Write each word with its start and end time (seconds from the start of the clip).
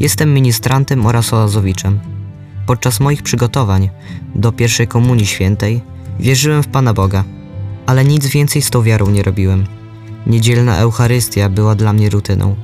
Jestem 0.00 0.34
ministrantem 0.34 1.06
oraz 1.06 1.32
oazowiczem. 1.32 2.00
Podczas 2.66 3.00
moich 3.00 3.22
przygotowań 3.22 3.90
do 4.34 4.52
pierwszej 4.52 4.88
komunii 4.88 5.26
świętej 5.26 5.82
wierzyłem 6.20 6.62
w 6.62 6.68
Pana 6.68 6.94
Boga, 6.94 7.24
ale 7.86 8.04
nic 8.04 8.26
więcej 8.26 8.62
z 8.62 8.70
tą 8.70 8.82
wiarą 8.82 9.10
nie 9.10 9.22
robiłem. 9.22 9.66
Niedzielna 10.26 10.76
Eucharystia 10.76 11.48
była 11.48 11.74
dla 11.74 11.92
mnie 11.92 12.10
rutyną. 12.10 12.56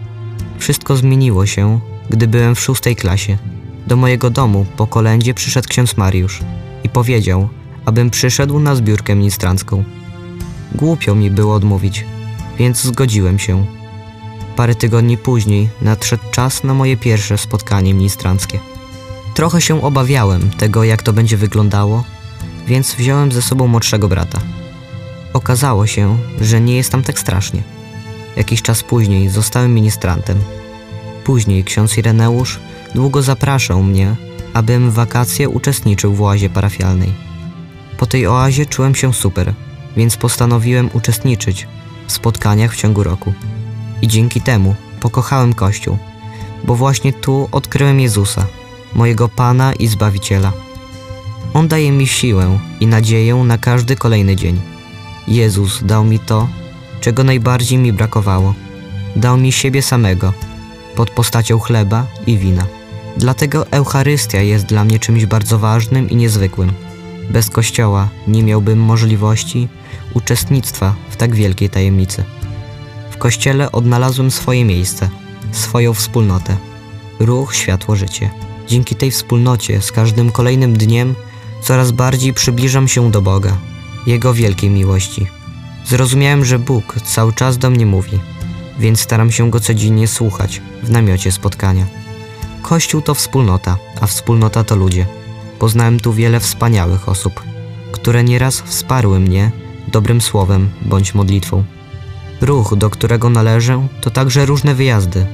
Wszystko 0.58 0.96
zmieniło 0.96 1.46
się, 1.46 1.80
gdy 2.10 2.28
byłem 2.28 2.54
w 2.54 2.60
szóstej 2.60 2.96
klasie. 2.96 3.38
Do 3.86 3.96
mojego 3.96 4.30
domu 4.30 4.66
po 4.76 4.86
kolędzie 4.86 5.34
przyszedł 5.34 5.68
ksiądz 5.68 5.96
Mariusz 5.96 6.40
i 6.84 6.88
powiedział, 6.88 7.48
abym 7.84 8.10
przyszedł 8.10 8.58
na 8.58 8.74
zbiórkę 8.74 9.14
ministrancką. 9.14 9.84
Głupio 10.74 11.14
mi 11.14 11.30
było 11.30 11.54
odmówić, 11.54 12.04
więc 12.58 12.82
zgodziłem 12.82 13.38
się. 13.38 13.66
Parę 14.56 14.74
tygodni 14.74 15.18
później 15.18 15.68
nadszedł 15.82 16.22
czas 16.30 16.64
na 16.64 16.74
moje 16.74 16.96
pierwsze 16.96 17.38
spotkanie 17.38 17.94
ministranckie. 17.94 18.58
Trochę 19.34 19.60
się 19.60 19.82
obawiałem 19.82 20.50
tego, 20.50 20.84
jak 20.84 21.02
to 21.02 21.12
będzie 21.12 21.36
wyglądało, 21.36 22.04
więc 22.66 22.94
wziąłem 22.94 23.32
ze 23.32 23.42
sobą 23.42 23.66
młodszego 23.66 24.08
brata. 24.08 24.38
Okazało 25.32 25.86
się, 25.86 26.18
że 26.40 26.60
nie 26.60 26.76
jest 26.76 26.92
tam 26.92 27.02
tak 27.02 27.18
strasznie. 27.18 27.62
Jakiś 28.36 28.62
czas 28.62 28.82
później 28.82 29.28
zostałem 29.28 29.74
ministrantem. 29.74 30.38
Później 31.24 31.64
ksiądz 31.64 31.98
Ireneusz 31.98 32.60
długo 32.94 33.22
zapraszał 33.22 33.82
mnie, 33.82 34.16
abym 34.54 34.90
w 34.90 34.94
wakacje 34.94 35.48
uczestniczył 35.48 36.14
w 36.14 36.22
oazie 36.22 36.50
parafialnej. 36.50 37.12
Po 37.98 38.06
tej 38.06 38.26
oazie 38.26 38.66
czułem 38.66 38.94
się 38.94 39.14
super, 39.14 39.54
więc 39.96 40.16
postanowiłem 40.16 40.90
uczestniczyć 40.92 41.66
w 42.06 42.12
spotkaniach 42.12 42.72
w 42.72 42.76
ciągu 42.76 43.02
roku. 43.02 43.32
I 44.02 44.08
dzięki 44.08 44.40
temu 44.40 44.74
pokochałem 45.00 45.54
Kościół, 45.54 45.98
bo 46.64 46.74
właśnie 46.74 47.12
tu 47.12 47.48
odkryłem 47.52 48.00
Jezusa, 48.00 48.46
mojego 48.94 49.28
Pana 49.28 49.72
i 49.72 49.86
Zbawiciela. 49.86 50.52
On 51.54 51.68
daje 51.68 51.92
mi 51.92 52.06
siłę 52.06 52.58
i 52.80 52.86
nadzieję 52.86 53.34
na 53.34 53.58
każdy 53.58 53.96
kolejny 53.96 54.36
dzień. 54.36 54.60
Jezus 55.28 55.84
dał 55.84 56.04
mi 56.04 56.18
to, 56.18 56.48
czego 57.00 57.24
najbardziej 57.24 57.78
mi 57.78 57.92
brakowało. 57.92 58.54
Dał 59.16 59.36
mi 59.36 59.52
siebie 59.52 59.82
samego, 59.82 60.32
pod 60.96 61.10
postacią 61.10 61.58
chleba 61.58 62.06
i 62.26 62.38
wina. 62.38 62.66
Dlatego 63.16 63.66
Eucharystia 63.70 64.40
jest 64.40 64.66
dla 64.66 64.84
mnie 64.84 64.98
czymś 64.98 65.26
bardzo 65.26 65.58
ważnym 65.58 66.10
i 66.10 66.16
niezwykłym. 66.16 66.72
Bez 67.30 67.50
Kościoła 67.50 68.08
nie 68.28 68.42
miałbym 68.42 68.78
możliwości 68.78 69.68
uczestnictwa 70.14 70.94
w 71.10 71.16
tak 71.16 71.34
wielkiej 71.34 71.70
tajemnicy. 71.70 72.24
Kościele 73.22 73.72
odnalazłem 73.72 74.30
swoje 74.30 74.64
miejsce, 74.64 75.08
swoją 75.52 75.94
wspólnotę, 75.94 76.56
ruch, 77.20 77.54
światło, 77.54 77.96
życie. 77.96 78.30
Dzięki 78.68 78.96
tej 78.96 79.10
wspólnocie 79.10 79.82
z 79.82 79.92
każdym 79.92 80.32
kolejnym 80.32 80.76
dniem 80.76 81.14
coraz 81.60 81.92
bardziej 81.92 82.34
przybliżam 82.34 82.88
się 82.88 83.10
do 83.10 83.22
Boga, 83.22 83.56
Jego 84.06 84.34
wielkiej 84.34 84.70
miłości. 84.70 85.26
Zrozumiałem, 85.86 86.44
że 86.44 86.58
Bóg 86.58 86.94
cały 87.04 87.32
czas 87.32 87.58
do 87.58 87.70
mnie 87.70 87.86
mówi, 87.86 88.18
więc 88.78 89.00
staram 89.00 89.30
się 89.30 89.50
Go 89.50 89.60
codziennie 89.60 90.08
słuchać 90.08 90.62
w 90.82 90.90
namiocie 90.90 91.32
spotkania. 91.32 91.86
Kościół 92.62 93.02
to 93.02 93.14
wspólnota, 93.14 93.76
a 94.00 94.06
wspólnota 94.06 94.64
to 94.64 94.76
ludzie. 94.76 95.06
Poznałem 95.58 96.00
tu 96.00 96.12
wiele 96.12 96.40
wspaniałych 96.40 97.08
osób, 97.08 97.42
które 97.92 98.24
nieraz 98.24 98.60
wsparły 98.60 99.20
mnie 99.20 99.50
dobrym 99.88 100.20
słowem 100.20 100.70
bądź 100.82 101.14
modlitwą. 101.14 101.64
Ruch, 102.42 102.74
do 102.76 102.90
którego 102.90 103.30
należę, 103.30 103.88
to 104.00 104.10
także 104.10 104.46
różne 104.46 104.74
wyjazdy. 104.74 105.26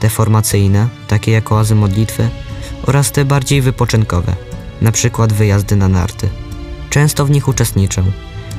Te 0.00 0.08
formacyjne, 0.08 0.88
takie 1.08 1.32
jak 1.32 1.52
oazy 1.52 1.74
modlitwy, 1.74 2.28
oraz 2.86 3.12
te 3.12 3.24
bardziej 3.24 3.62
wypoczynkowe, 3.62 4.36
na 4.80 4.92
przykład 4.92 5.32
wyjazdy 5.32 5.76
na 5.76 5.88
narty. 5.88 6.28
Często 6.90 7.26
w 7.26 7.30
nich 7.30 7.48
uczestniczę, 7.48 8.02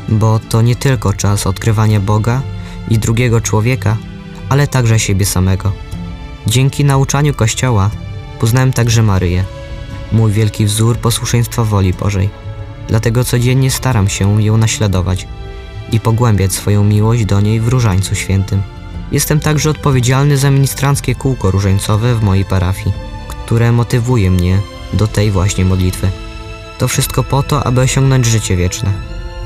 bo 0.09 0.39
to 0.39 0.61
nie 0.61 0.75
tylko 0.75 1.13
czas 1.13 1.47
odkrywania 1.47 1.99
Boga 1.99 2.41
i 2.89 2.99
drugiego 2.99 3.41
człowieka, 3.41 3.97
ale 4.49 4.67
także 4.67 4.99
siebie 4.99 5.25
samego. 5.25 5.71
Dzięki 6.47 6.85
nauczaniu 6.85 7.33
Kościoła 7.33 7.89
poznałem 8.39 8.73
także 8.73 9.03
Maryję, 9.03 9.43
mój 10.11 10.31
wielki 10.31 10.65
wzór 10.65 10.97
posłuszeństwa 10.97 11.63
woli 11.63 11.93
Bożej. 11.93 12.29
Dlatego 12.87 13.23
codziennie 13.23 13.71
staram 13.71 14.09
się 14.09 14.43
ją 14.43 14.57
naśladować 14.57 15.27
i 15.93 15.99
pogłębiać 15.99 16.53
swoją 16.53 16.83
miłość 16.83 17.25
do 17.25 17.41
niej 17.41 17.59
w 17.59 17.67
Różańcu 17.67 18.15
Świętym. 18.15 18.61
Jestem 19.11 19.39
także 19.39 19.69
odpowiedzialny 19.69 20.37
za 20.37 20.51
ministranckie 20.51 21.15
kółko 21.15 21.51
różańcowe 21.51 22.15
w 22.15 22.23
mojej 22.23 22.45
parafii, 22.45 22.95
które 23.27 23.71
motywuje 23.71 24.31
mnie 24.31 24.57
do 24.93 25.07
tej 25.07 25.31
właśnie 25.31 25.65
modlitwy. 25.65 26.09
To 26.77 26.87
wszystko 26.87 27.23
po 27.23 27.43
to, 27.43 27.63
aby 27.67 27.81
osiągnąć 27.81 28.25
życie 28.25 28.57
wieczne, 28.57 28.93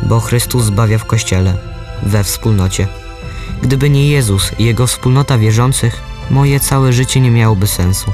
bo 0.03 0.19
Chrystus 0.19 0.63
zbawia 0.63 0.97
w 0.97 1.05
Kościele, 1.05 1.57
we 2.03 2.23
wspólnocie. 2.23 2.87
Gdyby 3.61 3.89
nie 3.89 4.09
Jezus 4.09 4.51
i 4.59 4.65
Jego 4.65 4.87
wspólnota 4.87 5.37
wierzących, 5.37 6.01
moje 6.29 6.59
całe 6.59 6.93
życie 6.93 7.19
nie 7.19 7.31
miałoby 7.31 7.67
sensu, 7.67 8.11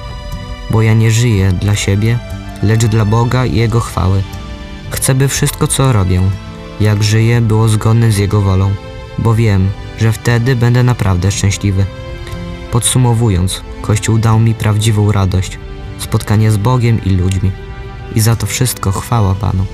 bo 0.71 0.81
ja 0.81 0.94
nie 0.94 1.11
żyję 1.11 1.51
dla 1.51 1.75
siebie, 1.75 2.19
lecz 2.63 2.85
dla 2.85 3.05
Boga 3.05 3.45
i 3.45 3.55
Jego 3.55 3.79
chwały. 3.79 4.23
Chcę, 4.89 5.15
by 5.15 5.27
wszystko, 5.27 5.67
co 5.67 5.94
robię, 5.94 6.21
jak 6.83 7.03
żyję, 7.03 7.41
było 7.41 7.67
zgodne 7.67 8.11
z 8.11 8.17
Jego 8.17 8.41
wolą, 8.41 8.71
bo 9.17 9.35
wiem, 9.35 9.69
że 9.99 10.11
wtedy 10.11 10.55
będę 10.55 10.83
naprawdę 10.83 11.31
szczęśliwy. 11.31 11.85
Podsumowując, 12.71 13.61
Kościół 13.81 14.17
dał 14.17 14.39
mi 14.39 14.53
prawdziwą 14.53 15.11
radość, 15.11 15.59
spotkanie 15.99 16.51
z 16.51 16.57
Bogiem 16.57 17.03
i 17.05 17.09
ludźmi. 17.09 17.51
I 18.16 18.21
za 18.21 18.35
to 18.35 18.45
wszystko 18.45 18.91
chwała 18.91 19.35
Panu. 19.35 19.66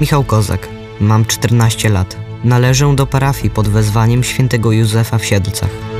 Michał 0.00 0.24
Kozak, 0.24 0.68
mam 1.00 1.24
14 1.24 1.88
lat. 1.88 2.16
Należę 2.44 2.96
do 2.96 3.06
parafii 3.06 3.50
pod 3.50 3.68
wezwaniem 3.68 4.24
świętego 4.24 4.72
Józefa 4.72 5.18
w 5.18 5.24
Siedlcach. 5.24 5.95